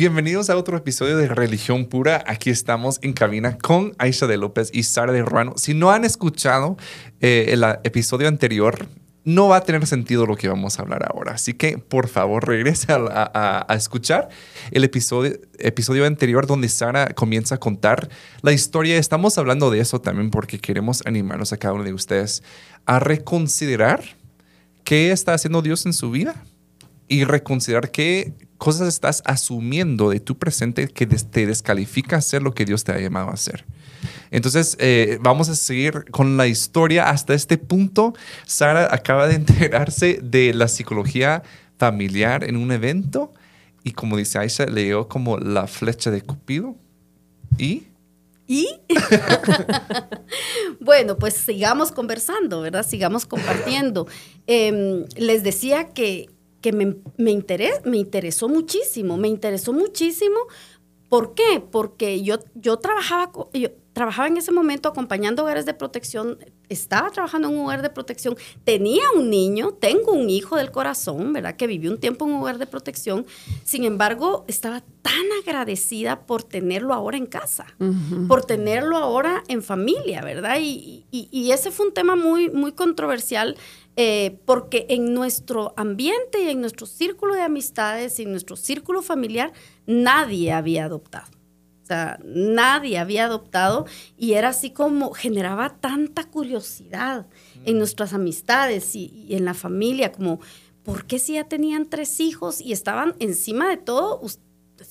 [0.00, 2.24] Bienvenidos a otro episodio de Religión Pura.
[2.26, 5.52] Aquí estamos en cabina con Aisha de López y Sara de Ruano.
[5.58, 6.78] Si no han escuchado
[7.20, 8.88] eh, el episodio anterior,
[9.24, 11.32] no va a tener sentido lo que vamos a hablar ahora.
[11.32, 14.30] Así que, por favor, regrese a, escuchar
[14.70, 18.08] el episodio, episodio anterior donde Sara comienza a contar
[18.40, 18.96] la historia.
[18.96, 22.42] Estamos hablando de eso también porque queremos animarnos a cada uno de ustedes
[22.86, 24.02] a reconsiderar
[24.82, 26.42] qué está haciendo Dios en su vida
[27.10, 32.64] y reconsiderar qué cosas estás asumiendo de tu presente que te descalifica hacer lo que
[32.64, 33.66] Dios te ha llamado a hacer.
[34.30, 38.14] Entonces, eh, vamos a seguir con la historia hasta este punto.
[38.46, 41.42] Sara acaba de enterarse de la psicología
[41.78, 43.32] familiar en un evento
[43.82, 46.76] y como dice Aisha, leyó como la flecha de Cupido
[47.58, 47.88] y...
[48.46, 48.68] ¿Y?
[50.80, 52.84] bueno, pues sigamos conversando, ¿verdad?
[52.84, 54.08] Sigamos compartiendo.
[54.48, 56.28] Em, les decía que,
[56.60, 57.42] que me, me,
[57.84, 60.38] me interesó muchísimo, me interesó muchísimo.
[61.08, 61.62] ¿Por qué?
[61.70, 66.38] Porque yo, yo trabajaba, yo, trabajaba en ese momento acompañando hogares de protección,
[66.68, 71.32] estaba trabajando en un hogar de protección, tenía un niño, tengo un hijo del corazón,
[71.32, 71.56] ¿verdad?
[71.56, 73.26] Que vivió un tiempo en un hogar de protección.
[73.64, 77.66] Sin embargo, estaba tan agradecida por tenerlo ahora en casa,
[78.28, 80.58] por tenerlo ahora en familia, ¿verdad?
[80.60, 83.56] Y, y, ese fue un tema muy, muy controversial.
[83.96, 89.02] Eh, porque en nuestro ambiente y en nuestro círculo de amistades y en nuestro círculo
[89.02, 89.52] familiar
[89.84, 91.26] nadie había adoptado
[92.24, 97.26] nadie había adoptado y era así como generaba tanta curiosidad
[97.64, 97.78] en mm.
[97.78, 100.40] nuestras amistades y, en la familia, como,
[100.82, 104.20] ¿por qué si ya tenían tres hijos y estaban encima de todo?
[104.20, 104.40] Pues,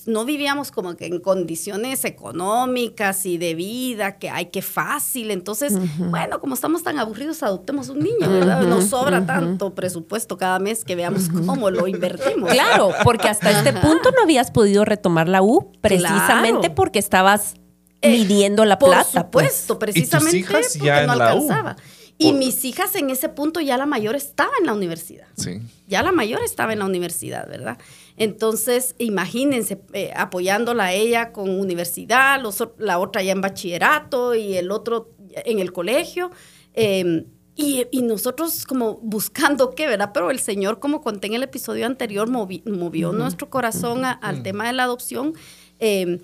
[0.06, 5.30] no vivíamos como que en condiciones económicas y de vida, que hay que fácil.
[5.30, 8.62] Entonces, bueno, como estamos tan aburridos, adoptemos un niño, ¿verdad?
[8.62, 12.50] Nos sobra tanto presupuesto cada mes que veamos cómo lo invertimos.
[12.50, 17.54] Claro, porque hasta este punto no habías podido retomar la U precisamente porque estabas
[18.02, 19.30] eh, midiendo la plata.
[19.30, 19.52] Por pues.
[19.52, 21.76] supuesto, precisamente ¿Y porque ya no alcanzaba.
[22.16, 25.26] Y mis hijas en ese punto ya la mayor estaba en la universidad.
[25.36, 25.62] Sí.
[25.88, 27.78] Ya la mayor estaba en la universidad, ¿verdad?
[28.20, 32.38] Entonces, imagínense, eh, apoyándola a ella con universidad,
[32.76, 36.30] la otra ya en bachillerato y el otro en el colegio.
[36.74, 37.24] Em,
[37.56, 40.10] y, nosotros como buscando qué, ¿verdad?
[40.12, 44.74] Pero el Señor, como conté en el episodio anterior, movió nuestro corazón al tema de
[44.74, 45.32] la adopción.
[45.78, 46.18] Em,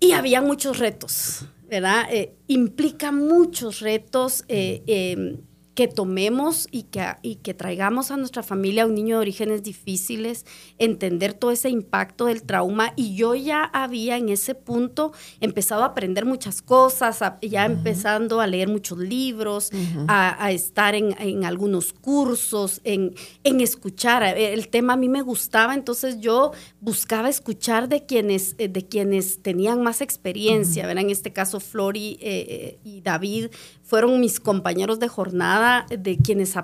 [0.00, 2.06] y había muchos retos, ¿verdad?
[2.10, 4.44] Eh, implica muchos retos.
[4.48, 5.36] Eh,
[5.74, 9.62] que tomemos y que, y que traigamos a nuestra familia a un niño de orígenes
[9.62, 10.44] difíciles,
[10.78, 12.92] entender todo ese impacto del trauma.
[12.96, 18.46] Y yo ya había en ese punto empezado a aprender muchas cosas, ya empezando a
[18.46, 19.70] leer muchos libros,
[20.08, 23.14] a, estar en, algunos cursos, en,
[23.44, 24.22] en, escuchar.
[24.36, 29.42] El tema a mí me gustaba, entonces yo buscaba escuchar de quienes, eh, de quienes
[29.42, 33.46] tenían más experiencia, En este caso, Flori eh, eh, y David
[33.90, 36.54] fueron mis compañeros de jornada, de quienes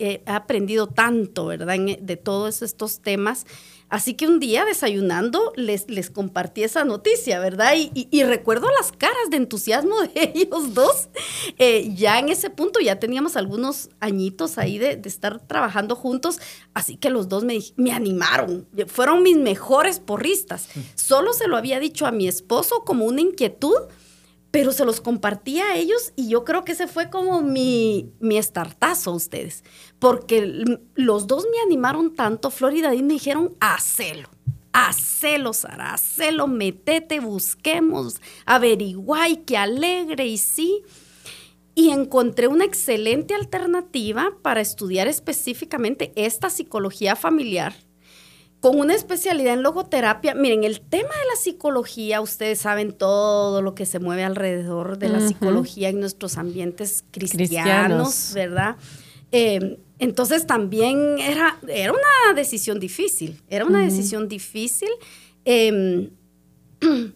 [0.00, 1.76] he aprendido tanto, ¿verdad?
[1.78, 3.46] de todos estos temas.
[3.90, 7.74] Así que un día desayunando les, les compartí esa noticia, ¿verdad?
[7.76, 11.10] Y, recuerdo las caras de entusiasmo de ellos dos.
[11.58, 16.40] Eh, ya en ese punto ya teníamos algunos añitos ahí de, estar trabajando juntos,
[16.72, 18.66] así que los dos me, me animaron.
[18.88, 20.68] Fueron mis mejores porristas.
[20.96, 23.76] Solo se lo había dicho a mi esposo como una inquietud
[24.54, 28.38] pero se los compartí a ellos y yo creo que ese fue como mi, mi
[28.38, 29.64] estartazo a ustedes,
[29.98, 34.28] porque los dos me animaron tanto, Florida, y me dijeron, hacelo.
[34.72, 40.84] Hacelo, Sara, hacelo, metete, busquemos, averiguá y alegre y sí.
[41.74, 47.74] Y encontré una excelente alternativa para estudiar específicamente esta psicología familiar
[48.64, 50.34] con una especialidad en logoterapia.
[50.34, 55.10] Miren, el tema de la psicología, ustedes saben todo lo que se mueve alrededor de
[55.10, 58.76] la psicología en nuestros ambientes cristianos, ¿verdad?
[59.32, 64.88] Eh, entonces también era, era una decisión difícil, era una decisión difícil.
[65.44, 66.08] Em,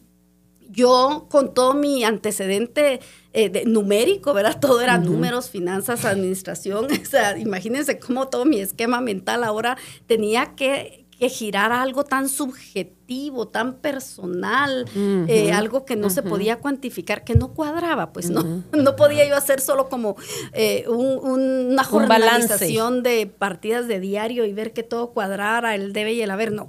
[0.68, 3.00] yo con todo mi antecedente
[3.32, 4.60] eh, numérico, ¿verdad?
[4.60, 6.88] Todo era números, finanzas, administración.
[7.02, 12.28] O sea, imagínense cómo todo mi esquema mental ahora tenía que, que girara algo tan
[12.28, 18.62] subjetivo, tan personal, eh, algo que no se podía cuantificar, que no cuadraba, pues no,
[18.72, 20.16] no podía yo hacer solo como
[20.52, 26.22] eh, una jornalización de partidas de diario y ver que todo cuadrara, el debe y
[26.22, 26.68] el haber, no.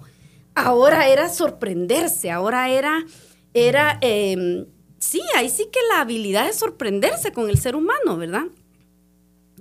[0.56, 3.06] Ahora era sorprenderse, ahora era,
[3.54, 4.66] era, em,
[4.98, 8.46] sí, ahí sí que la habilidad de sorprenderse con el ser humano, ¿verdad?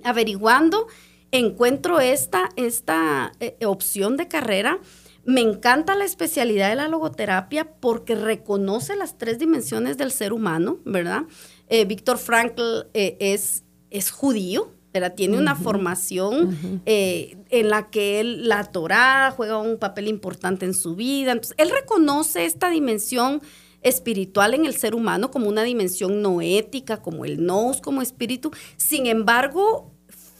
[0.03, 0.87] Averiguando
[1.31, 4.79] encuentro esta, esta eh, opción de carrera.
[5.25, 10.79] Me encanta la especialidad de la logoterapia porque reconoce las tres dimensiones del ser humano,
[10.85, 11.23] ¿verdad?
[11.67, 15.13] Eh, Víctor Frankl eh, es, es judío, ¿verdad?
[15.13, 20.95] Tiene una formación en la que él, la Torah juega un papel importante en su
[20.95, 21.33] vida.
[21.33, 23.41] Entonces, él reconoce esta dimensión
[23.81, 28.51] espiritual en el ser humano como una dimensión no ética, como el nous como espíritu.
[28.77, 29.93] Sin embargo,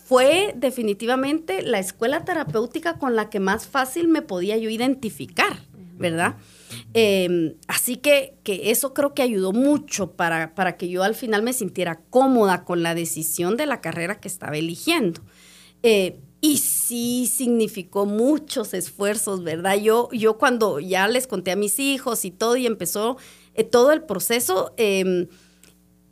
[0.10, 5.60] fue definitivamente la escuela terapéutica con la que más fácil me podía yo identificar,
[6.00, 6.36] ¿verdad?
[6.96, 11.44] Em, así que, que, eso creo que ayudó mucho para, para, que yo al final
[11.44, 15.22] me sintiera cómoda con la decisión de la carrera que estaba eligiendo.
[15.84, 19.76] Eh, y sí significó muchos esfuerzos, ¿verdad?
[19.76, 23.18] Yo, yo cuando ya les conté a mis hijos y todo y empezó
[23.54, 25.28] eh, todo el proceso, eh,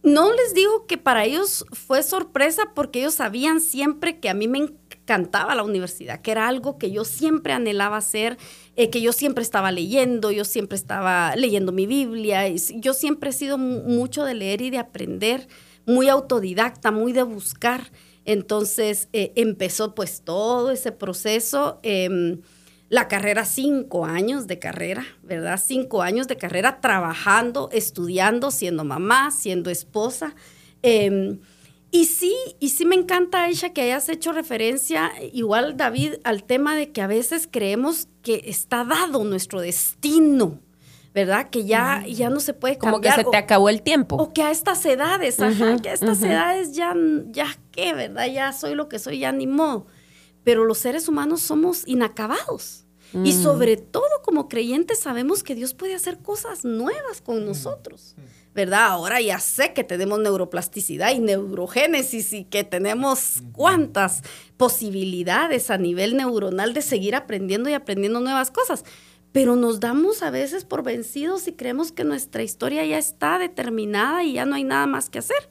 [0.08, 4.48] no les digo que para ellos fue sorpresa porque ellos sabían siempre que a mí
[4.48, 8.38] me encantaba la universidad, que era algo que yo siempre anhelaba hacer,
[8.76, 13.34] eh, que yo siempre estaba leyendo, yo siempre estaba leyendo mi Biblia, yo siempre he
[13.34, 15.48] sido mucho de leer y de aprender,
[15.86, 17.92] muy autodidacta, muy de buscar.
[18.24, 21.80] Entonces eh, empezó pues todo ese proceso.
[21.84, 22.42] Em,
[22.90, 25.60] la carrera, cinco años de carrera, ¿verdad?
[25.64, 30.36] Cinco años de carrera trabajando, estudiando, siendo mamá, siendo esposa.
[30.84, 31.40] Em,
[31.92, 36.76] y sí, y sí me encanta, Aisha, que hayas hecho referencia, igual David, al tema
[36.76, 40.60] de que a veces creemos que está dado nuestro destino,
[41.14, 41.50] ¿verdad?
[41.50, 43.02] Que ya, ya no se puede cambiar.
[43.02, 44.16] Como que se te acabó el tiempo.
[44.16, 46.94] O que a estas edades, ajá, que a estas edades ya,
[47.32, 48.28] ya qué, ¿verdad?
[48.28, 49.88] Ya soy lo que soy, ya ni modo
[50.48, 52.86] pero los seres humanos somos inacabados.
[53.14, 53.44] Y mm.
[53.44, 58.16] sobre todo como creyentes sabemos que Dios puede hacer cosas nuevas con nosotros,
[58.56, 58.86] ¿verdad?
[58.86, 64.22] Ahora ya sé que tenemos neuroplasticidad y neurogénesis y que tenemos cuantas
[64.56, 68.86] posibilidades a nivel neuronal de seguir aprendiendo y aprendiendo nuevas cosas.
[69.34, 74.24] Pero nos damos a veces por vencidos y creemos que nuestra historia ya está determinada
[74.24, 75.50] y ya no hay nada más que hacer.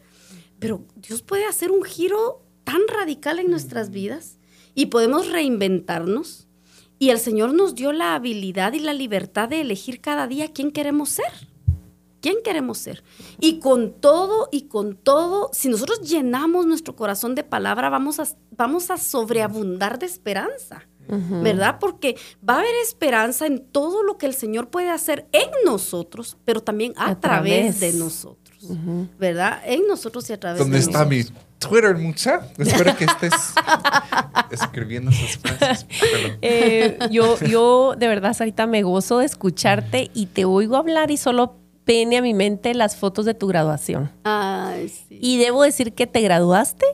[0.58, 4.38] Pero Dios puede hacer un giro tan radical en nuestras vidas
[4.76, 6.46] y podemos reinventarnos.
[6.98, 10.70] Y el Señor nos dio la habilidad y la libertad de elegir cada día quién
[10.70, 11.48] queremos ser.
[12.20, 13.02] ¿Quién queremos ser?
[13.40, 18.26] Y con todo y con todo, si nosotros llenamos nuestro corazón de palabra, vamos a,
[18.50, 21.78] vamos a sobreabundar de esperanza, ¿verdad?
[21.78, 26.36] Porque va a haber esperanza en todo lo que el Señor puede hacer en nosotros,
[26.44, 27.78] pero también a, través.
[27.80, 28.70] de nosotros,
[29.18, 29.62] ¿verdad?
[29.64, 30.92] En nosotros y a través de nosotros.
[30.92, 32.48] ¿Dónde está mi Twitter, mucha.
[32.58, 33.32] Espero que estés
[34.50, 35.86] escribiendo esas frases.
[36.42, 41.16] Eh, yo, yo, de verdad, Sarita, me gozo de escucharte y te oigo hablar y
[41.16, 44.12] solo pene a mi mente las fotos de tu graduación.
[44.24, 45.18] Ay, sí.
[45.20, 46.84] Y debo decir que te graduaste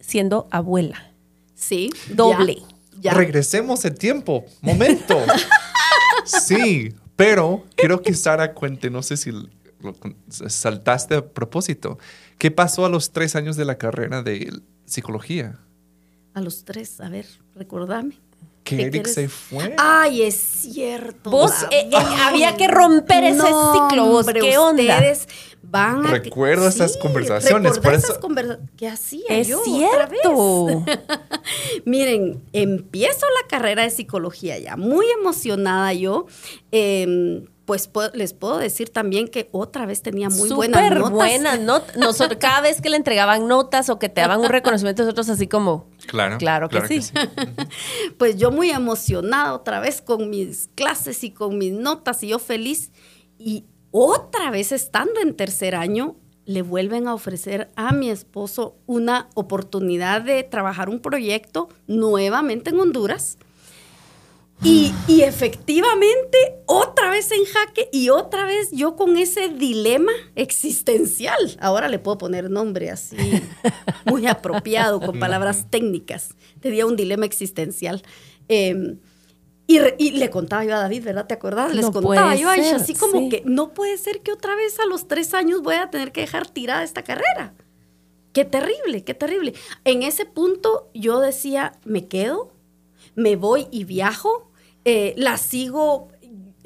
[0.00, 1.12] siendo abuela.
[1.54, 1.90] Sí.
[2.10, 2.58] Doble.
[3.00, 3.14] Ya.
[3.14, 4.44] Regresemos el tiempo.
[4.60, 5.18] Momento.
[6.24, 9.30] sí, pero quiero que Sara cuente, no sé si
[10.28, 11.98] saltaste a propósito.
[12.44, 14.52] ¿Qué pasó a los tres años de la carrera de
[14.84, 15.60] psicología?
[16.34, 17.24] A los tres, a ver,
[17.54, 18.20] recordame.
[18.64, 19.74] Que Eric se fue.
[19.78, 21.30] Ay, es cierto.
[21.30, 24.08] Vos eh, eh, había que romper ese ciclo.
[24.08, 24.82] Vos, ¿qué onda?
[24.82, 25.26] Ustedes
[25.62, 26.10] van a.
[26.10, 27.78] Recuerdo esas conversaciones.
[27.78, 28.70] Por esas conversaciones.
[28.76, 30.84] ¿Qué hacía es yo cierto.
[31.86, 36.26] Miren, empiezo la carrera de psicología ya, muy emocionada yo.
[36.72, 41.10] Eh, pues les puedo decir también que otra vez tenía muy buenas notas.
[41.10, 41.96] buenas notas.
[42.38, 45.88] cada vez que le entregaban notas o que te daban un reconocimiento, nosotros así como,
[46.06, 47.12] claro, claro que sí.
[48.18, 52.38] pues yo muy emocionada otra vez con mis clases y con mis notas y yo
[52.38, 52.90] feliz.
[53.38, 59.28] Y otra vez estando en tercer año, le vuelven a ofrecer a mi esposo una
[59.34, 63.38] oportunidad de trabajar un proyecto nuevamente en Honduras
[64.62, 71.56] y, efectivamente, otra vez en jaque y otra vez yo con ese dilema existencial.
[71.60, 73.16] Ahora le puedo poner nombre así,
[74.06, 76.34] muy apropiado, con palabras técnicas.
[76.60, 78.02] Tenía un dilema existencial.
[78.48, 78.98] Em,
[79.66, 81.26] y, le contaba yo a David, ¿verdad?
[81.26, 81.74] ¿Te acordás?
[81.74, 84.86] Les contaba yo a Aisha, así como que no puede ser que otra vez a
[84.86, 87.54] los tres años voy a tener que dejar tirada esta carrera.
[88.32, 89.54] Qué terrible, qué terrible.
[89.84, 92.53] En ese punto yo decía, me quedo,
[93.14, 94.50] me voy y viajo,
[94.84, 96.08] eh, la sigo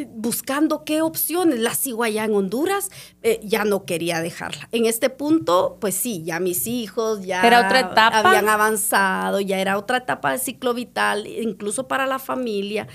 [0.07, 2.91] buscando qué opciones, la sigo allá en Honduras,
[3.23, 4.69] eh, ya no quería dejarla.
[4.73, 8.21] En este punto, pues sí, ya mis hijos ya ¿Era otra etapa?
[8.21, 12.87] habían avanzado, ya era otra etapa de ciclo vital, incluso para la familia,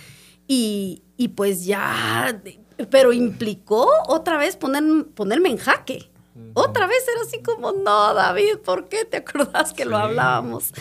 [0.47, 2.41] y, y pues ya,
[2.89, 4.83] pero implicó otra vez poner,
[5.13, 6.09] ponerme en jaque.
[6.55, 10.73] Otra vez era así como, no, David, ¿por qué te acordás que lo hablábamos?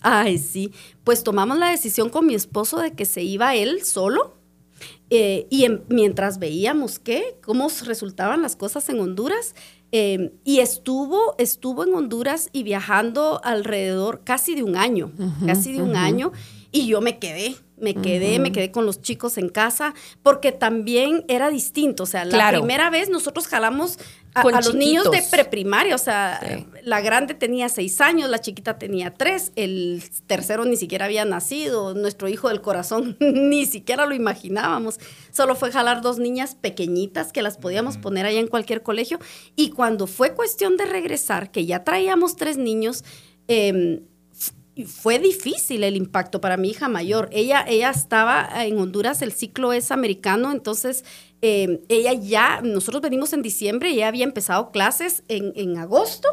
[0.00, 0.72] Ay, sí.
[1.04, 4.34] Pues tomamos la decisión con mi esposo de que se iba él solo.
[5.08, 9.54] Eh, y mientras veíamos qué, cómo resultaban las cosas en Honduras,
[9.92, 15.12] em, y estuvo, estuvo en Honduras y viajando alrededor casi de un año,
[15.46, 16.32] casi de un año,
[16.72, 21.24] y yo me quedé, me quedé, me quedé con los chicos en casa, porque también
[21.28, 22.04] era distinto.
[22.04, 23.98] O sea, la primera vez nosotros jalamos
[24.34, 26.40] a, los niños de preprimaria, o sea,
[26.82, 31.94] la grande tenía seis años, la chiquita tenía tres, el tercero ni siquiera había nacido,
[31.94, 34.98] nuestro hijo del corazón ni siquiera lo imaginábamos.
[35.32, 39.18] Solo fue jalar dos niñas pequeñitas que las podíamos poner allá en cualquier colegio.
[39.54, 43.04] Y cuando fue cuestión de regresar, que ya traíamos tres niños,
[43.48, 44.02] eh,
[44.84, 47.28] fue difícil el impacto para mi hija mayor.
[47.32, 51.04] Ella, ella estaba en Honduras, el ciclo es americano, entonces
[51.40, 56.28] eh, ella ya, nosotros venimos en diciembre, ella había empezado clases en, agosto,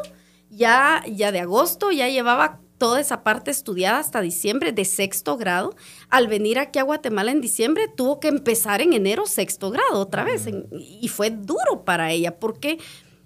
[0.50, 5.74] ya, ya de agosto, ya llevaba toda esa parte estudiada hasta diciembre de sexto grado.
[6.10, 10.24] Al venir aquí a Guatemala en diciembre, tuvo que empezar en enero sexto grado otra
[10.24, 10.46] vez.
[10.70, 12.78] y fue duro para ella porque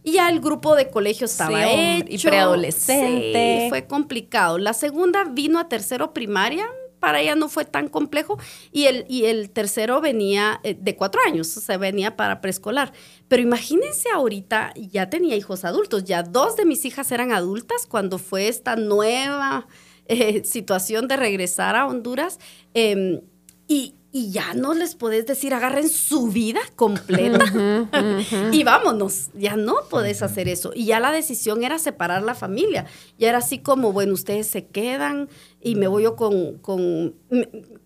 [0.09, 2.07] y ya el grupo de colegio estaba hecho.
[2.09, 3.67] Y preadolescente.
[3.69, 4.57] fue complicado.
[4.57, 6.67] La segunda vino a tercero primaria,
[6.99, 8.39] para ella no fue tan complejo.
[8.73, 12.93] Y el, y el tercero venía eh, de cuatro años, o sea, venía para preescolar.
[13.29, 18.19] Pero imagínense ahorita, ya tenía hijos adultos, ya dos de mis hijas eran adultas cuando
[18.19, 19.69] fue esta nueva
[20.07, 22.39] eh, situación de regresar a Honduras.
[22.73, 23.21] Em,
[23.67, 27.45] y, y ya no les podés decir agarren su vida completa.
[28.53, 30.73] Y vámonos, ya no podés hacer eso.
[30.75, 32.87] Y ya la decisión era separar la familia.
[33.19, 35.29] Ya era así como, bueno, ustedes se quedan
[35.61, 37.15] y me voy yo con, con,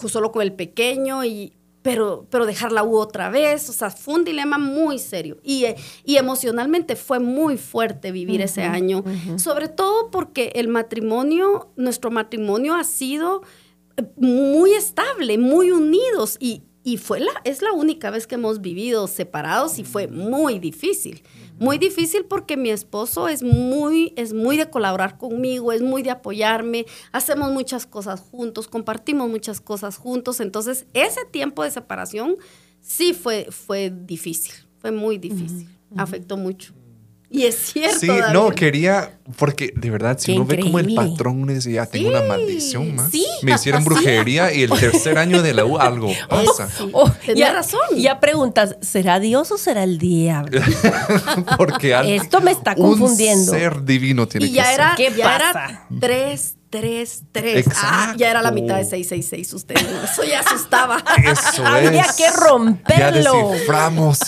[0.07, 4.57] solo con el pequeño y pero, pero dejarla otra vez, o sea, fue un dilema
[4.57, 5.38] muy serio.
[5.43, 5.67] Y,
[6.05, 9.05] y emocionalmente fue muy fuerte vivir ese año,
[9.37, 13.43] sobre todo porque el matrimonio, nuestro matrimonio ha sido
[14.17, 16.37] muy estable, muy unidos.
[16.41, 16.63] Y,
[16.99, 21.23] fue la, es la única vez que hemos vivido separados y fue muy difícil.
[21.61, 26.11] Muy difícil porque mi esposo es muy, es muy de colaborar conmigo, es muy de
[26.11, 30.41] apoyarme, hacemos muchas cosas juntos, compartimos muchas cosas juntos.
[30.41, 32.37] Entonces, ese tiempo de separación
[32.81, 36.75] sí fue, fue difícil, fue muy difícil, afectó mucho.
[37.33, 37.99] Y es cierto.
[37.99, 41.87] Sí, no, quería, porque de verdad, si uno ve como el patrón, uno dice, ya
[41.87, 43.11] tengo una maldición más.
[43.41, 46.69] Me hicieron brujería y el tercer año de la U algo pasa.
[46.93, 47.81] Oh, Tenía razón.
[47.97, 50.61] Ya preguntas, ¿será Dios o será el diablo?
[51.57, 53.53] porque Esto me está confundiendo.
[53.53, 55.17] Un ser divino tiene y ya que era, ser.
[55.17, 57.67] ya era tres 3, 3.
[57.76, 59.76] Ah, ya era la mitad de 666 usted.
[59.76, 61.05] Eso ya asustaba.
[61.25, 62.99] Eso Había que romperlo.
[62.99, 64.19] Ya desciframos.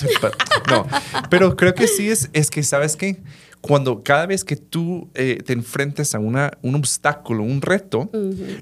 [0.71, 0.87] No,
[1.31, 3.23] pero creo que sí es, es que, ¿sabes qué?
[3.63, 8.11] Cuando cada vez que tú eh, te enfrentes a una, un obstáculo, un reto,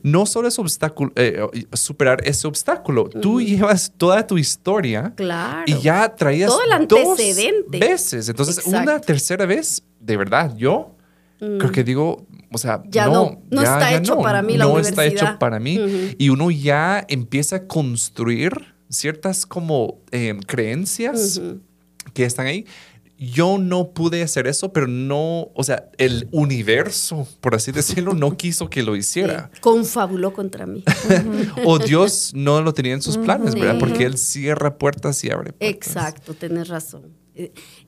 [0.05, 5.65] no solo es obstáculo, eh, superar ese obstáculo, tú llevas toda tu historia claro.
[5.67, 7.79] y ya traías todo el antecedente.
[7.79, 8.29] dos veces.
[8.29, 10.95] Entonces, una tercera vez, de verdad, yo
[11.39, 15.05] creo que digo, o sea, ya no, no, está hecho para mí la no está
[15.05, 16.15] hecho para mí.
[16.19, 21.41] Y uno ya empieza a construir ciertas como em, creencias
[22.15, 22.67] que están ahí.
[23.19, 28.37] Yo no pude hacer eso, pero no, o sea, el universo, por así decirlo, no
[28.37, 29.51] quiso que lo hiciera.
[29.61, 30.83] confabuló contra mí.
[31.65, 33.79] o Dios no lo tenía en sus planes, ¿verdad?
[33.79, 35.89] Porque Él cierra puertas y abre puertas.
[35.89, 37.22] Exacto, tienes razón.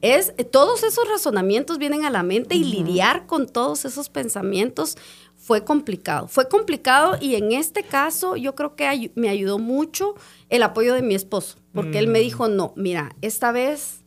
[0.01, 4.97] Es, todos esos razonamientos vienen a la mente y lidiar con todos esos pensamientos
[5.37, 6.29] fue complicado.
[6.29, 10.15] Fue complicado y en este caso yo creo que me ayudó mucho
[10.49, 12.23] el apoyo de mi esposo, porque él me mm.
[12.23, 14.04] dijo, no, mira, esta vez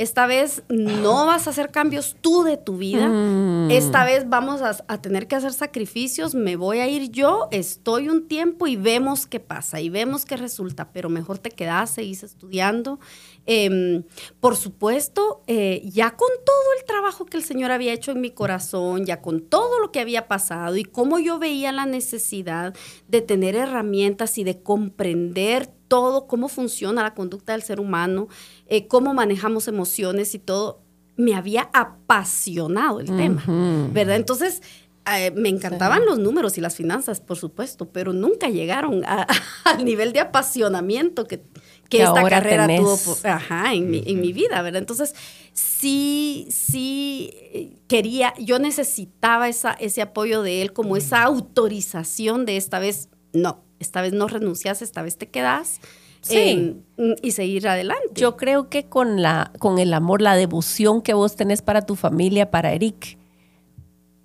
[0.00, 3.06] esta vez no vas a hacer cambios tú de tu vida.
[3.06, 3.70] Mm.
[3.70, 6.34] Esta vez vamos a, tener que hacer sacrificios.
[6.34, 10.38] Me voy a ir yo, estoy un tiempo y vemos qué pasa y vemos qué
[10.38, 10.90] resulta.
[10.90, 12.98] Pero mejor te quedas, seguís estudiando.
[13.44, 14.04] Em,
[14.40, 18.30] por supuesto, eh, ya con todo el trabajo que el Señor había hecho en mi
[18.30, 22.74] corazón, ya con todo lo que había pasado y cómo yo veía la necesidad
[23.08, 28.28] de tener herramientas y de comprender todo, cómo funciona la conducta del ser humano,
[28.66, 30.80] eh, cómo manejamos emociones y todo,
[31.16, 33.42] me había apasionado el tema,
[33.92, 34.14] ¿verdad?
[34.14, 34.62] Entonces,
[35.12, 39.02] eh, me encantaban los números y las finanzas, por supuesto, pero nunca llegaron
[39.64, 41.42] al nivel de apasionamiento que,
[41.88, 44.78] que, esta carrera tuvo ajá, en, mi, en mi vida, ¿verdad?
[44.78, 45.16] Entonces,
[45.52, 52.56] sí, sí eh, quería, yo necesitaba esa, ese apoyo de él, como esa autorización de
[52.56, 55.80] esta vez, no, esta vez no renuncias, esta vez te quedas.
[56.22, 56.76] Sí.
[57.22, 58.08] y seguir adelante.
[58.12, 61.96] Yo creo que con, la, con el amor, la devoción que vos tenés para tu
[61.96, 63.16] familia, para Eric,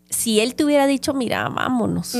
[0.09, 2.13] si él te hubiera dicho, mira, vámonos.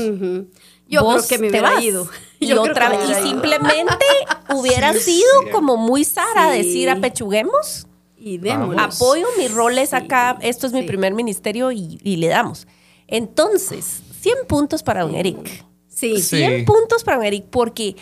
[0.88, 2.08] Yo creo que me hubiera ido.
[2.38, 4.06] Y, otra vez, y simplemente
[4.54, 7.86] hubiera sido como muy Sara, decir, apechuguemos.
[8.18, 8.74] Y demos.
[8.78, 12.66] Apoyo, mi rol es acá, esto es mi primer ministerio y, le damos.
[13.06, 15.64] Entonces, 100 puntos para don Eric.
[15.96, 16.20] Sí.
[16.20, 17.96] 100 puntos para Eric, porque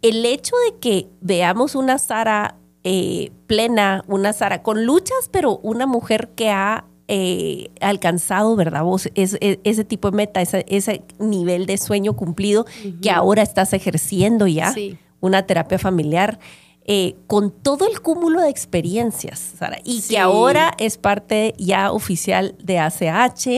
[0.00, 5.86] el hecho de que veamos una Sara eh, plena, una Sara con luchas, pero una
[5.86, 8.82] mujer que ha eh, alcanzado, ¿verdad?
[8.82, 12.64] Vos, es, ese tipo de meta, ese, nivel de sueño cumplido
[13.02, 14.74] que ahora estás ejerciendo ya,
[15.20, 16.38] una terapia familiar.
[16.86, 22.54] Eh, con todo el cúmulo de experiencias, Sara, y que ahora es parte ya oficial
[22.62, 23.48] de ACH,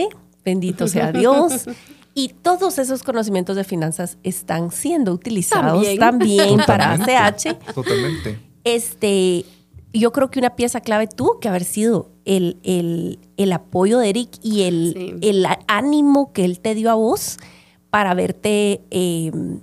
[0.44, 1.66] bendito sea Dios.
[2.18, 7.58] Y todos esos conocimientos de finanzas están siendo utilizados también, para ACH.
[7.74, 8.38] Totalmente.
[8.64, 9.44] Este,
[9.92, 12.58] yo creo que una pieza clave tuvo que haber sido el,
[13.36, 17.36] el, apoyo de Eric y el, el, ánimo que él te dio a vos
[17.90, 19.60] para verte em,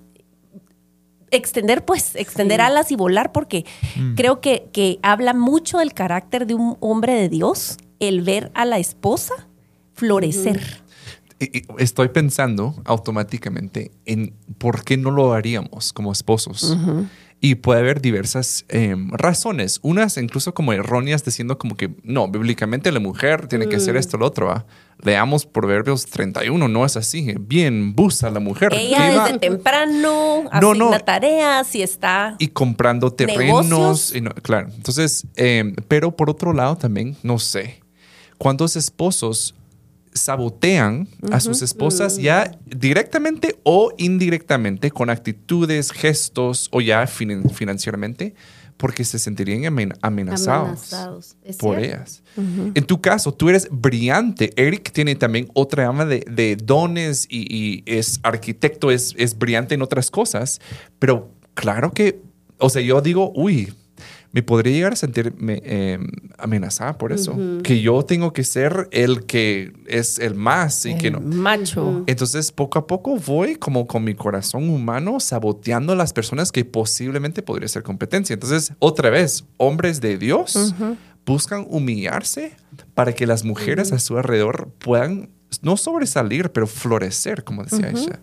[1.31, 4.13] extender, pues, extender alas y volar, porque mm.
[4.13, 8.65] creo que, que habla mucho del carácter de un hombre de Dios, el ver a
[8.65, 9.47] la esposa
[9.93, 10.82] florecer.
[11.77, 16.77] Estoy pensando automáticamente en por qué no lo haríamos como esposos.
[17.45, 22.89] Y puede haber diversas em, razones, unas incluso como erróneas, diciendo como que no, bíblicamente
[22.89, 23.97] la mujer tiene que hacer mm.
[23.97, 24.65] esto o lo otro.
[25.01, 27.35] Leamos Proverbios 31, no es así.
[27.37, 28.73] Bien, busca a la mujer.
[28.73, 32.37] Ella desde temprano asigna tareas y está.
[32.39, 34.15] Y comprando terrenos.
[34.15, 37.81] Y claro, entonces, em, pero por otro lado también, no sé,
[38.37, 39.53] ¿cuántos esposos
[40.13, 48.35] sabotean a sus esposas ya directamente o indirectamente con actitudes, gestos o ya financieramente
[48.77, 50.91] porque se sentirían amenazados,
[51.59, 52.21] por ellas.
[52.35, 54.51] En tu caso, tú eres brillante.
[54.55, 60.11] Eric tiene también otra ama de, dones y, es arquitecto, es, es brillante en otras
[60.11, 60.59] cosas,
[60.99, 62.21] pero claro que,
[62.57, 63.73] o sea, yo digo, uy,
[64.33, 65.99] me podría llegar a sentirme eh,
[66.39, 67.37] amenazada por eso.
[67.61, 71.21] Que yo tengo que ser el que es el más y que no.
[71.21, 72.03] Macho.
[72.07, 76.65] Entonces, poco a poco voy como con mi corazón humano saboteando a las personas que
[76.65, 78.33] posiblemente podría ser competencia.
[78.33, 80.73] Entonces, otra vez, hombres de Dios
[81.27, 82.53] buscan humillarse
[82.95, 85.29] para que las mujeres a su alrededor puedan
[85.61, 88.19] no sobresalir, pero florecer, como decía ella.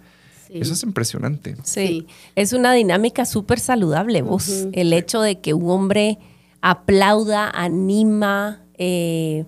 [0.53, 1.57] Eso es impresionante.
[1.63, 4.67] Sí, es una dinámica súper saludable, vos.
[4.73, 6.19] El hecho de que un hombre
[6.61, 9.45] aplauda, anima, eh,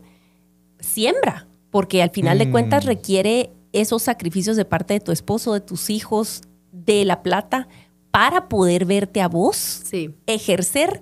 [0.81, 2.89] siembra, porque al final de cuentas mm.
[2.89, 7.69] requiere esos sacrificios de parte de tu esposo, de tus hijos, de la plata,
[8.11, 9.83] para poder verte a vos,
[10.27, 11.01] ejercer.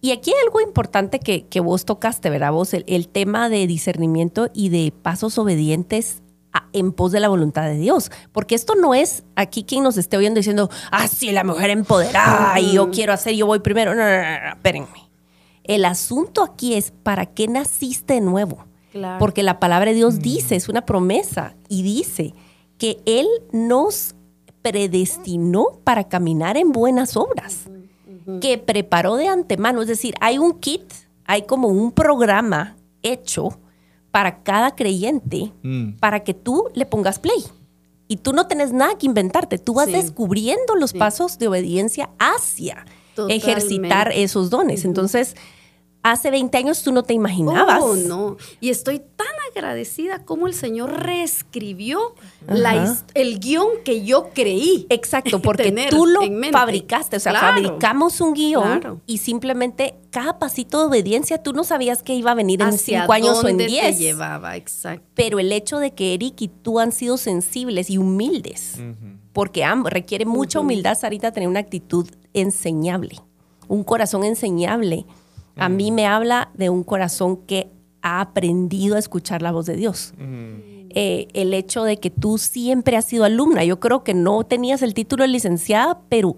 [0.00, 2.52] Y aquí hay algo importante que, vos tocaste, ¿verdad?
[2.52, 6.22] Vos, el, tema de discernimiento y de pasos obedientes
[6.72, 8.10] en pos de la voluntad de Dios.
[8.32, 12.58] Porque esto no es aquí quien nos esté oyendo diciendo, ah, sí, la mujer empoderada
[12.60, 13.94] y yo quiero hacer, yo voy primero.
[13.94, 15.10] No, no, no, espérenme.
[15.64, 18.64] El asunto aquí es, ¿para qué naciste de nuevo?
[19.18, 20.18] Porque la palabra de Dios mm.
[20.18, 22.34] dice, es una promesa, y dice
[22.78, 24.14] que Él nos
[24.62, 27.68] predestinó para caminar en buenas obras,
[28.40, 29.82] que preparó de antemano.
[29.82, 30.84] Es decir, hay un kit,
[31.26, 33.58] hay como un programa hecho
[34.14, 35.94] para cada creyente mm.
[35.98, 37.44] para que tú le pongas play.
[38.06, 42.86] Y tú no tienes nada que inventarte, tú vas descubriendo los pasos de obediencia hacia
[43.28, 44.84] ejercitar esos dones.
[44.84, 45.34] Entonces,
[46.04, 47.82] hace 20 años tú no te imaginabas.
[47.82, 48.36] Oh, no.
[48.60, 52.14] Y estoy tan agradecida como el Señor reescribió
[53.14, 54.86] el guion que yo creí.
[54.90, 56.20] Exacto, porque tú lo
[56.52, 57.16] fabricaste.
[57.16, 62.14] O sea, fabricamos un guion y simplemente cada pasito de obediencia tú no sabías que
[62.14, 63.98] iba a venir en cinco años o en diez.
[63.98, 65.06] llevaba, exacto.
[65.14, 68.78] Pero el hecho de que Eric y tú han sido sensibles y humildes,
[69.32, 73.16] porque requiere mucha humildad, Sarita, tener una actitud enseñable,
[73.68, 75.06] un corazón enseñable
[75.56, 75.94] a mí mm.
[75.94, 77.70] me habla de un corazón que
[78.02, 80.14] ha aprendido a escuchar la voz de Dios.
[80.18, 80.74] Mm.
[80.96, 84.82] Eh, el hecho de que tú siempre has sido alumna, yo creo que no tenías
[84.82, 86.36] el título de licenciada, pero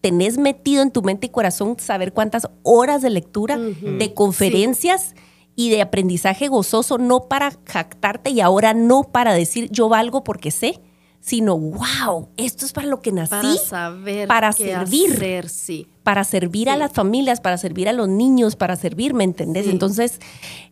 [0.00, 5.14] tenés metido en tu mente y corazón saber cuántas horas de lectura, de conferencias
[5.54, 10.50] y de aprendizaje gozoso, no para jactarte y ahora no para decir yo valgo porque
[10.50, 10.80] sé,
[11.20, 13.30] sino wow, esto es para lo que nací.
[13.30, 14.28] Para saber.
[14.28, 15.48] Para servir.
[15.48, 15.86] sí.
[16.02, 19.66] Para servir a las familias, para servir a los niños, para servir, ¿me entendés?
[19.68, 20.20] Entonces,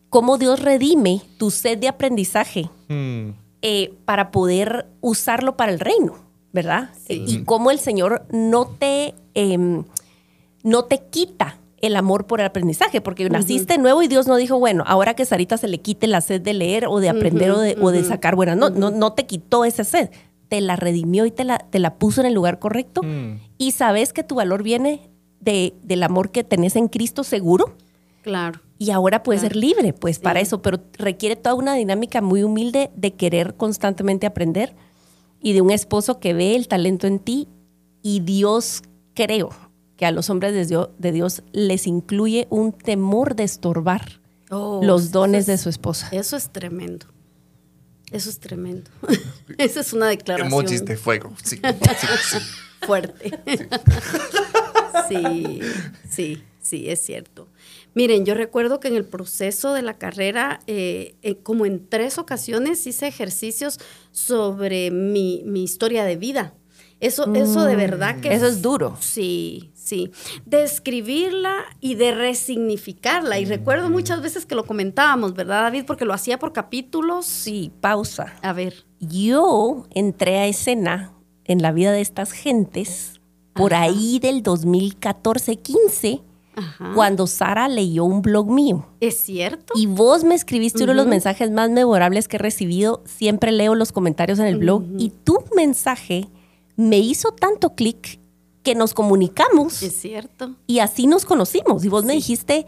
[0.09, 3.29] ¿cómo Dios redime tu sed de aprendizaje hmm.
[3.61, 6.15] eh, para poder usarlo para el reino,
[6.51, 6.89] ¿verdad?
[7.07, 9.85] Y cómo el Señor no te, em,
[10.63, 14.59] no te quita el amor por el aprendizaje, porque naciste nuevo y Dios no dijo,
[14.59, 17.91] bueno, ahora que Sarita se le quite la sed de leer o de aprender o,
[17.91, 20.09] de, sacar buenas no, no, no te quitó esa sed,
[20.47, 23.39] te la redimió y te la, te la puso en el lugar correcto mm.
[23.57, 25.09] y sabes que tu valor viene
[25.41, 27.75] de, del amor que tenés en Cristo seguro.
[28.21, 28.61] Claro.
[28.77, 32.89] Y ahora puedes ser libre, pues, para eso, pero requiere toda una dinámica muy humilde
[32.95, 34.75] de querer constantemente aprender
[35.41, 37.47] y de un esposo que ve el talento en ti
[38.01, 39.49] y Dios, creo,
[39.97, 45.45] que a los hombres de Dios, les incluye un temor de estorbar oh, los dones
[45.45, 46.09] de su esposa.
[46.11, 47.05] Eso es tremendo.
[48.11, 48.89] Eso es tremendo.
[49.57, 50.47] Esa es una declaración.
[50.47, 51.31] Emojis de fuego.
[51.43, 51.61] Sí,
[52.81, 53.39] Fuerte.
[55.07, 55.59] Sí.
[56.09, 57.47] sí, sí, es cierto.
[57.93, 62.17] Miren, yo recuerdo que en el proceso de la carrera, eh, eh, como en tres
[62.17, 63.79] ocasiones hice ejercicios
[64.11, 66.53] sobre mi, mi historia de vida.
[67.01, 68.31] Eso, eso de verdad que...
[68.31, 68.95] Eso es duro.
[68.99, 70.11] Sí, sí.
[70.45, 73.39] De escribirla y de resignificarla.
[73.39, 73.91] Y recuerdo mm.
[73.91, 75.85] muchas veces que lo comentábamos, ¿verdad, David?
[75.87, 77.25] Porque lo hacía por capítulos.
[77.25, 78.35] Sí, pausa.
[78.43, 78.85] A ver.
[78.99, 81.11] Yo entré a escena
[81.45, 83.20] en la vida de estas gentes
[83.53, 86.21] por ahí del 2014-15.
[86.93, 88.85] Cuando Sara leyó un blog mío.
[88.99, 89.73] ¿Es cierto?
[89.75, 93.01] Y vos me escribiste uno de los mensajes más memorables que he recibido.
[93.05, 94.83] Siempre leo los comentarios en el blog.
[94.97, 96.27] Y tu mensaje
[96.75, 98.19] me hizo tanto clic
[98.63, 99.81] que nos comunicamos.
[99.81, 100.55] Es cierto.
[100.67, 101.83] Y así nos conocimos.
[101.85, 102.65] Y vos me dijiste,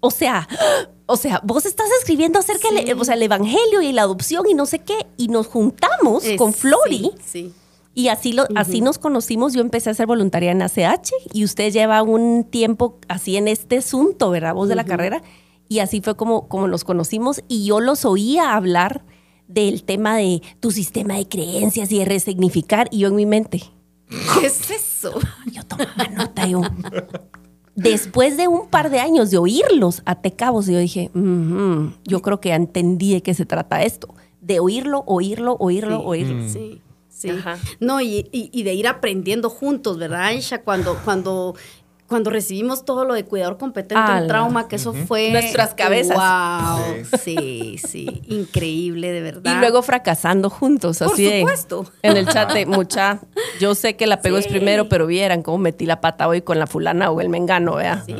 [0.00, 0.48] o sea,
[1.06, 4.54] o sea, vos estás escribiendo acerca del o sea, el evangelio y la adopción y
[4.54, 7.12] no sé qué, y nos juntamos con Flori.
[7.24, 7.52] Sí,
[7.94, 9.54] Y así, lo, así nos conocimos.
[9.54, 13.78] Yo empecé a ser voluntaria en ACH y usted lleva un tiempo así en este
[13.78, 14.54] asunto, ¿verdad?
[14.54, 15.22] Vos de la carrera.
[15.68, 19.04] Y así fue como, como nos conocimos y yo los oía hablar
[19.48, 23.62] del tema de tu sistema de creencias y de resignificar, y yo en mi mente.
[24.08, 25.12] ¿Qué es eso?
[25.52, 26.62] Yo tomaba nota, yo.
[27.74, 32.52] Después de un par de años de oírlos a Tecabos, yo dije, yo creo que
[32.52, 34.14] entendí de qué se trata esto.
[34.40, 36.36] De oírlo, oírlo, oírlo, oírlo.
[36.36, 36.78] Mm.
[37.32, 37.38] Sí.
[37.62, 37.76] Sí.
[37.80, 40.62] No, y, y, de ir aprendiendo juntos, ¿verdad, Aisha?
[40.62, 41.54] Cuando, cuando
[42.06, 45.32] cuando recibimos todo lo de cuidador competente en trauma, que eso fue...
[45.32, 46.16] Nuestras cabezas.
[46.16, 47.04] ¡Wow!
[47.18, 49.56] Sí, sí, increíble, de verdad.
[49.56, 51.92] Y luego fracasando juntos, así Por supuesto.
[52.02, 53.20] en el chat de mucha,
[53.58, 56.58] yo sé que la pego es primero, pero vieran cómo metí la pata hoy con
[56.58, 58.02] la fulana o el mengano, vea.
[58.04, 58.14] Sí.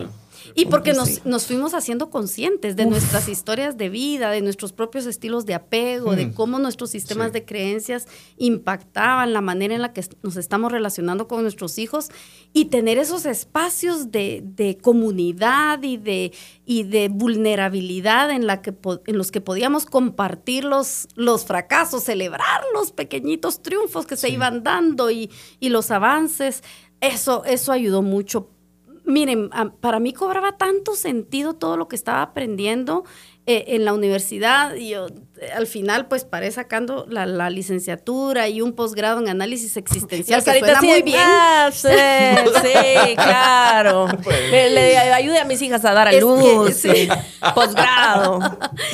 [0.56, 5.04] Y porque nos, nos, fuimos haciendo conscientes de nuestras historias de vida, de nuestros propios
[5.06, 6.34] estilos de apego, de mm.
[6.34, 11.42] cómo nuestros sistemas de creencias impactaban la manera en la que nos estamos relacionando con
[11.42, 12.10] nuestros hijos
[12.52, 16.32] y tener esos espacios de, de comunidad y de,
[16.64, 18.72] y de vulnerabilidad en, la que,
[19.06, 24.62] en los que podíamos compartir los, los fracasos, celebrar los pequeñitos triunfos que se iban
[24.62, 26.62] dando y, y los avances.
[27.00, 28.53] Eso, eso ayudó mucho
[29.04, 33.04] miren, para mí cobraba tanto sentido todo lo que estaba aprendiendo
[33.46, 34.74] eh, en la universidad.
[34.74, 39.76] Y yo eh, al final, pues, paré sacando la, licenciatura y un posgrado en análisis
[39.76, 40.42] existencial.
[40.42, 41.20] que suena muy bien.
[41.22, 44.06] Ah, sí, sí, claro.
[44.50, 46.86] Le, ayude a mis hijas a dar a luz.
[47.54, 48.38] Posgrado.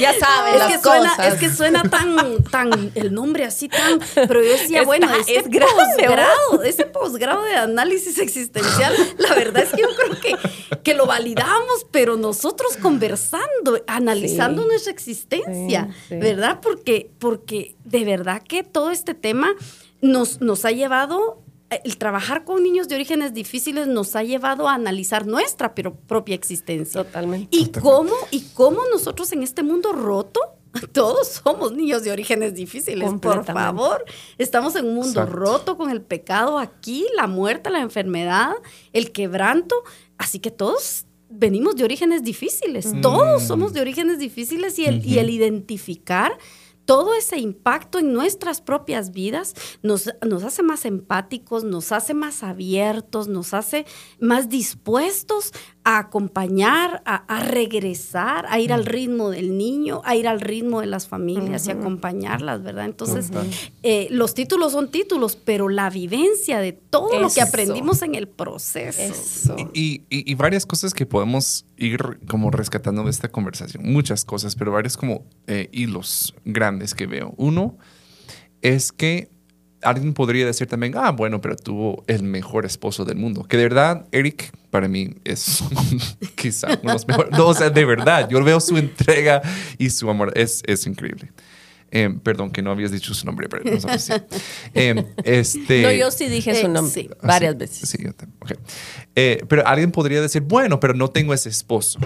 [0.01, 4.01] Ya saben, es que Suena, es que suena tan, tan, el nombre así tan.
[4.15, 9.71] Pero yo decía, bueno, este es posgrado, ese posgrado de análisis existencial, la verdad es
[9.71, 15.89] que yo creo que, que lo validamos, pero nosotros conversando, analizando nuestra existencia.
[16.11, 16.61] ¿verdad?
[16.63, 19.55] Porque, porque de verdad que todo este tema
[20.01, 21.43] nos, nos ha llevado
[21.85, 27.05] el trabajar con niños de orígenes difíciles nos ha llevado a analizar nuestra propia existencia.
[27.05, 27.49] Totalmente.
[27.57, 30.41] Y cómo, y cómo nosotros en este mundo roto,
[30.93, 34.05] todos somos niños de orígenes difíciles, por favor.
[34.39, 38.53] Estamos en un mundo roto con el pecado aquí, la muerte, la enfermedad,
[38.93, 39.77] el quebranto.
[40.19, 43.01] Así que todos venimos de orígenes difíciles, mm.
[43.01, 46.37] todos somos de orígenes difíciles y el, y el identificar
[46.85, 52.43] todo ese impacto en nuestras propias vidas nos, nos, hace más empáticos, nos hace más
[52.43, 53.87] abiertos, nos hace
[54.19, 60.41] más dispuestos a acompañar, a, regresar, a ir al ritmo del niño, a ir al
[60.41, 62.85] ritmo de las familias y acompañarlas, ¿verdad?
[62.85, 63.31] Entonces,
[63.83, 68.29] eh, los títulos son títulos, pero la vivencia de todo lo que aprendimos en el
[68.29, 69.57] proceso.
[69.73, 74.97] Y, varias cosas que podemos ir como rescatando de esta conversación, muchas cosas, pero varios
[74.97, 77.35] como eh, hilos grandes que veo.
[77.37, 77.77] Uno
[78.63, 79.31] es que
[79.83, 83.45] alguien podría decir también, ah, bueno, pero tuvo el mejor esposo del mundo.
[83.45, 85.63] Que de verdad, Eric, para mí es
[86.35, 87.33] quizá uno de los mejores.
[87.33, 89.43] No, o sea, de verdad, yo veo su entrega
[89.79, 90.33] y su amor.
[90.37, 91.33] Es, es increíble.
[91.93, 94.11] Em, perdón, que no habías dicho su nombre, pero no sabes
[94.75, 97.89] em, este, no, yo sí dije su eh, nombre varias veces.
[97.89, 98.61] Sí, yo también.
[99.17, 101.99] Eh, pero alguien podría decir, bueno, pero no tengo ese esposo.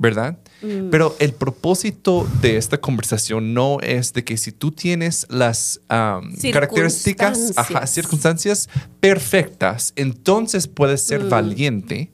[0.00, 0.38] ¿Verdad?
[0.62, 0.88] Mm.
[0.90, 7.52] Pero el propósito de esta conversación no es de que si tú tienes las características,
[7.84, 11.28] circunstancias perfectas, entonces puedes ser mm.
[11.28, 12.12] valiente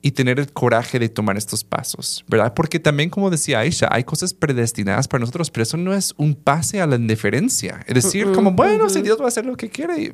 [0.00, 2.54] y tener el coraje de tomar estos pasos, ¿verdad?
[2.54, 6.34] Porque también, como decía Aisha, hay cosas predestinadas para nosotros, pero eso no es un
[6.34, 7.80] pase a la indiferencia.
[7.86, 10.12] Es decir, como, bueno, si Dios va a hacer lo que quiere,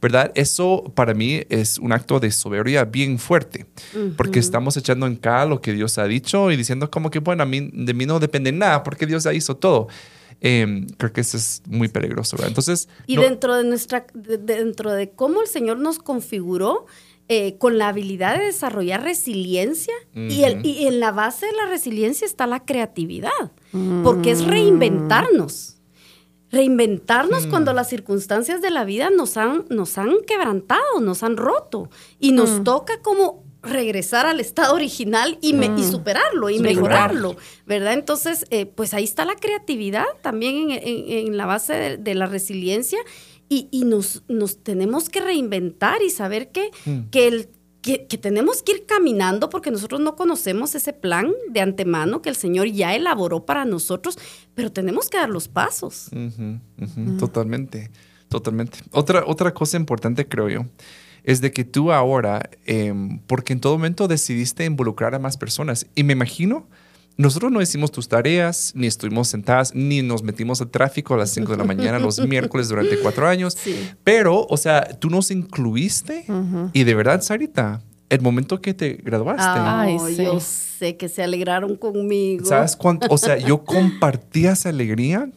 [0.00, 0.30] ¿verdad?
[0.34, 3.66] Eso para mí es un acto de soberbia bien fuerte,
[4.16, 7.42] porque estamos echando en cara lo que Dios ha dicho y diciendo como que, bueno,
[7.42, 9.88] a mí, de mí no depende nada, porque Dios ya hizo todo.
[10.40, 12.50] Em, creo que eso es muy peligroso, ¿verdad?
[12.50, 12.88] Entonces...
[13.06, 16.86] Y dentro de nuestra, dentro de cómo el Señor nos configuró,
[17.28, 21.66] eh, con la habilidad de desarrollar resiliencia y, el, y, en la base de la
[21.66, 23.52] resiliencia está la creatividad,
[24.02, 25.76] porque es reinventarnos.
[26.50, 27.50] Reinventarnos mm.
[27.50, 32.32] cuando las circunstancias de la vida nos han, nos han quebrantado, nos han roto y
[32.32, 32.64] nos mm.
[32.64, 35.90] toca como regresar al estado original y, y mm.
[35.90, 37.36] superarlo y mejorarlo,
[37.66, 37.92] ¿verdad?
[37.92, 42.98] Entonces, eh, pues ahí está la creatividad también en, la base de, la resiliencia
[43.48, 47.10] y, nos, nos, tenemos que reinventar y saber que, mm.
[47.10, 47.48] que, el,
[47.80, 52.36] que, tenemos que ir caminando porque nosotros no conocemos ese plan de antemano que el
[52.36, 54.18] Señor ya elaboró para nosotros,
[54.54, 56.10] pero tenemos que dar los pasos.
[57.18, 57.90] Totalmente,
[58.28, 58.78] totalmente.
[58.90, 60.66] Otra, otra cosa importante creo yo
[61.24, 65.86] es de que tú ahora, em, porque en todo momento decidiste involucrar a más personas,
[65.94, 66.68] y me imagino
[67.18, 71.30] nosotros no hicimos tus tareas, ni estuvimos sentadas, ni nos metimos al tráfico a las
[71.30, 73.58] 5 de la mañana los miércoles durante cuatro años.
[74.04, 76.24] Pero, o sea, tú nos incluiste
[76.72, 79.42] y de verdad, Sarita, el momento que te graduaste.
[79.44, 82.46] Ay, yo sé que se alegraron conmigo.
[82.46, 83.08] ¿Sabes cuánto?
[83.10, 85.28] O sea, yo compartí esa alegría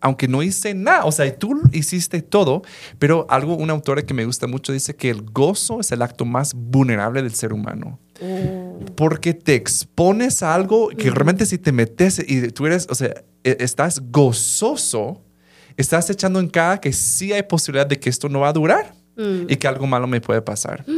[0.00, 2.62] aunque no hice nada, o sea, tú hiciste todo,
[3.00, 6.24] pero algo, una autora que me gusta mucho dice que el gozo es el acto
[6.24, 7.98] más vulnerable del ser humano.
[8.20, 8.67] Oh.
[8.94, 13.24] Porque te expones a algo que realmente si te metes y tú eres, o sea,
[13.44, 15.22] e, estás gozoso,
[15.76, 18.94] estás echando en cara que sí hay posibilidad de que esto no va a durar
[19.16, 19.42] mm.
[19.48, 20.84] y que algo malo me puede pasar.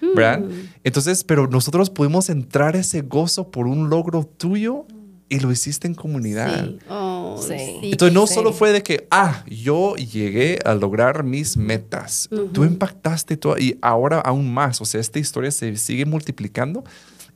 [0.00, 0.16] Mm.
[0.16, 0.42] ¿Verdad?
[0.82, 4.86] Entonces, pero nosotros pudimos entrar ese gozo por un logro tuyo
[5.28, 6.70] y lo hiciste en comunidad.
[6.88, 7.80] Oh, sí.
[7.82, 12.28] Entonces no solo fue de que, ah, yo llegué a lograr mis metas.
[12.52, 14.80] Tú impactaste todo y ahora aún más.
[14.80, 16.84] O sea, esta historia se sigue multiplicando.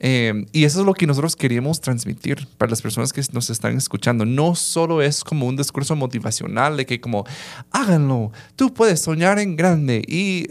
[0.00, 3.76] Eh, y eso es lo que nosotros queríamos transmitir para las personas que nos están
[3.76, 4.24] escuchando.
[4.24, 7.24] No solo es como un discurso motivacional de que como,
[7.72, 10.46] háganlo, tú puedes soñar en grande y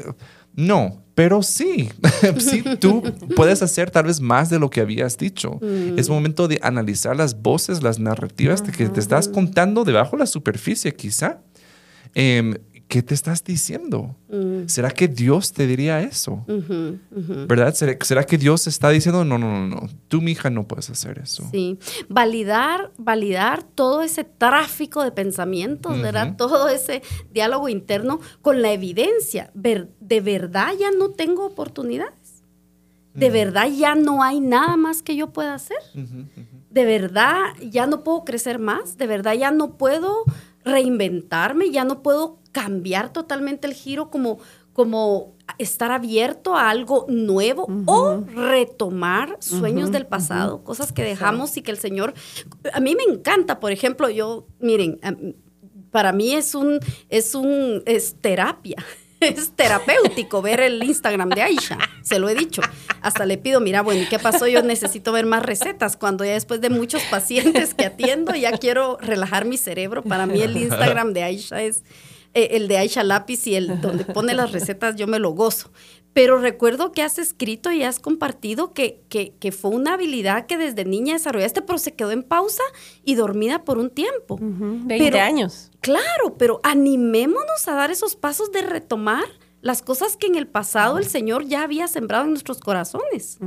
[0.57, 1.89] no, pero sí,
[2.39, 3.03] sí, tú
[3.35, 5.59] puedes hacer tal vez más de lo que habías dicho.
[5.95, 10.25] Es momento de analizar las voces, las narrativas que te estás contando debajo de la
[10.25, 11.41] superficie, quizá.
[12.15, 12.55] Em,
[12.87, 14.15] ¿qué te estás diciendo?
[14.29, 14.67] Mm.
[14.67, 16.45] ¿Será que Dios te diría eso?
[17.47, 17.73] ¿Verdad?
[17.73, 21.19] ¿Será, que Dios está diciendo, no, no, no, no, tú, mi hija, no puedes hacer
[21.19, 21.47] eso?
[21.51, 26.35] Sí, validar, validar todo ese tráfico de pensamientos, ¿verdad?
[26.37, 29.51] Todo ese diálogo interno con la evidencia.
[29.53, 32.43] ¿De verdad ya no tengo oportunidades?
[33.13, 35.77] ¿De verdad ya no hay nada más que yo pueda hacer?
[36.69, 38.97] ¿De verdad ya no puedo crecer más?
[38.97, 40.23] ¿De verdad ya no puedo
[40.67, 41.71] reinventarme?
[41.71, 44.39] ¿Ya no puedo cambiar totalmente el giro como,
[44.73, 51.61] como estar abierto a algo nuevo o retomar sueños del pasado, cosas que dejamos y
[51.61, 52.13] que el Señor...
[52.73, 54.99] A mí me encanta, por ejemplo, yo, miren,
[55.91, 58.77] para mí es un, es un, es terapia.
[59.19, 62.61] Es terapéutico ver el Instagram de Aisha, se lo he dicho.
[63.01, 64.47] Hasta le pido, mira, bueno, ¿y qué pasó?
[64.47, 65.97] Yo necesito ver más recetas.
[65.97, 70.03] Cuando ya después de muchos pacientes que atiendo, ya quiero relajar mi cerebro.
[70.03, 71.83] Para mí el Instagram de Aisha es,
[72.33, 75.71] eh, el de Aisha Lápiz y el donde pone las recetas, yo me lo gozo.
[76.17, 80.83] Pero recuerdo que has escrito y has compartido que, que, fue una habilidad que desde
[80.83, 82.63] niña desarrollaste, pero se quedó en pausa
[83.03, 84.39] y dormida por un tiempo.
[84.41, 85.69] Veinte 20 años.
[85.79, 89.25] Claro, pero animémonos a dar esos pasos de retomar
[89.61, 93.37] las cosas que en el pasado el Señor ya había sembrado en nuestros corazones.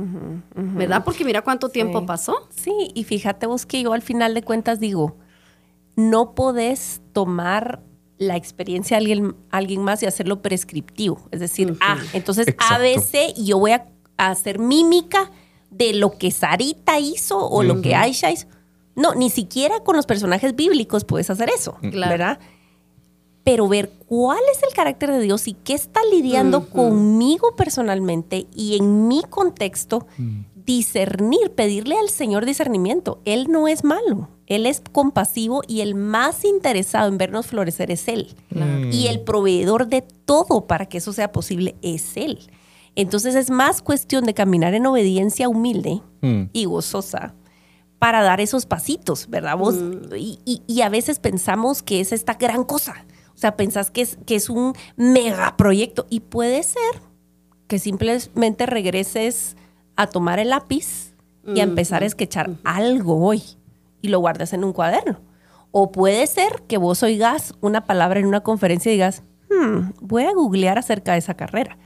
[0.55, 1.03] ¿Verdad?
[1.03, 2.47] Porque mira cuánto tiempo pasó.
[2.51, 5.17] Sí, y fíjate vos que yo al final de cuentas digo,
[5.97, 7.81] no podés tomar
[8.21, 11.19] la experiencia de alguien, alguien más y hacerlo prescriptivo.
[11.31, 15.31] Es decir, ah, entonces a ABC y yo voy a, hacer mímica
[15.71, 18.45] de lo que Sarita hizo o lo que Aisha hizo.
[18.95, 22.39] No, ni siquiera con los personajes bíblicos puedes hacer eso, ¿verdad?
[23.43, 28.77] Pero ver cuál es el carácter de Dios y qué está lidiando conmigo personalmente y
[28.77, 30.41] en mi contexto, mm.
[30.77, 33.21] Discernir, pedirle al Señor discernimiento.
[33.25, 34.29] Él no es malo.
[34.47, 38.35] Él es compasivo y el más interesado en vernos florecer es Él.
[38.91, 42.39] Y el proveedor de todo para que eso sea posible es Él.
[42.95, 46.43] Entonces es más cuestión de caminar en obediencia humilde mm.
[46.53, 47.35] y gozosa
[47.99, 49.57] para dar esos pasitos, ¿verdad?
[49.57, 50.15] Vos, mm.
[50.15, 53.05] y, a veces pensamos que es esta gran cosa.
[53.33, 57.01] O sea, pensás que es, que es un megaproyecto y puede ser
[57.67, 59.55] que simplemente regreses
[60.01, 63.41] a tomar el lápiz y a empezar a esquechar algo hoy
[64.01, 65.19] y lo guardas en un cuaderno.
[65.71, 70.23] O puede ser que vos oigas una palabra en una conferencia y digas, hmm, voy
[70.23, 71.77] a googlear acerca de esa carrera.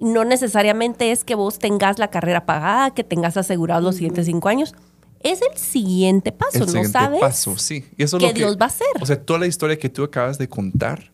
[0.00, 4.48] No necesariamente es que vos tengas la carrera pagada, que tengas asegurado los siguientes cinco
[4.48, 4.74] años.
[5.20, 7.20] Es el siguiente paso, ¿no sabes?
[7.20, 7.84] paso, sí.
[7.98, 8.86] Y eso que, Dios va a hacer.
[9.00, 11.12] O sea, toda la historia que tú acabas de contar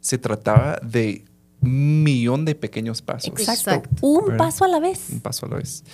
[0.00, 1.24] se trataba de
[1.60, 3.32] millón de pequeños pasos.
[3.38, 3.88] Exacto.
[4.00, 5.10] Un paso a la vez.
[5.10, 5.84] Un paso a la vez.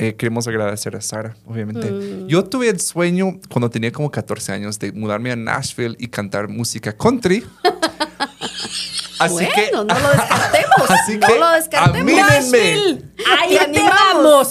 [0.00, 1.90] Eh, queremos agradecer a Sara, obviamente.
[1.90, 2.28] Mm.
[2.28, 6.48] Yo tuve el sueño cuando tenía como 14 años de mudarme a Nashville y cantar
[6.48, 7.44] música country.
[9.18, 10.76] Así bueno, que, no lo descartemos.
[10.90, 12.12] Así no lo descartemos.
[12.12, 13.04] Nashville.
[13.40, 14.48] Ahí animamos.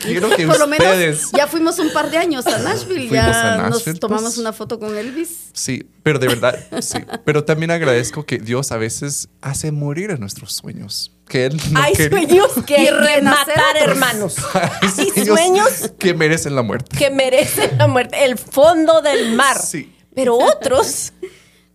[0.00, 3.08] Quiero que Por lo menos ya fuimos un par de años a Nashville.
[3.08, 4.38] ya nos tomamos pues.
[4.38, 5.50] una foto con Elvis.
[5.52, 6.98] Sí, pero de verdad, sí.
[7.24, 12.52] Pero también agradezco que Dios a veces hace morir a nuestros sueños que Hay sueños
[12.66, 14.36] que rematar, hermanos.
[14.80, 16.96] Hay sueños que merecen la muerte.
[16.96, 18.24] Que merecen la muerte.
[18.24, 19.58] El fondo del mar.
[19.58, 19.94] Sí.
[20.14, 21.12] Pero otros.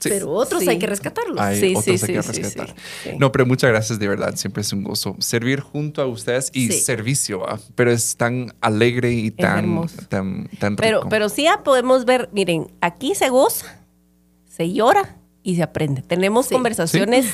[0.09, 1.39] Pero otros hay que rescatarlos.
[1.39, 2.75] Hay sí, otros hay que rescatar.
[3.17, 4.35] No, pero muchas gracias de verdad.
[4.35, 7.43] Siempre es un gozo servir junto a ustedes y servicio.
[7.75, 10.81] Pero es tan alegre y tan, tan, tan, rico.
[10.81, 13.79] Pero, pero sí ya podemos ver, miren, aquí se goza,
[14.47, 16.01] se llora y se aprende.
[16.01, 17.25] Tenemos conversaciones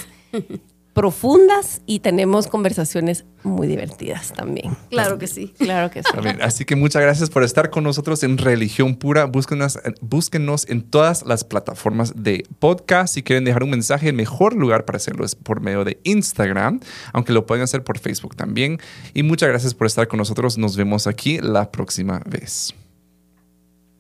[0.94, 4.76] profundas y tenemos conversaciones muy divertidas también.
[4.90, 5.54] Claro que sí.
[5.58, 6.10] Claro que sí.
[6.42, 9.26] Así que muchas gracias por estar con nosotros en Religión Pura.
[9.26, 13.14] Búsquenos, búsquenos en todas las plataformas de podcast.
[13.14, 16.80] Si quieren dejar un mensaje, el mejor lugar para hacerlo es por medio de Instagram,
[17.14, 18.80] aunque lo pueden hacer por Facebook también.
[19.14, 20.58] Y muchas gracias por estar con nosotros.
[20.58, 22.74] Nos vemos aquí la próxima vez.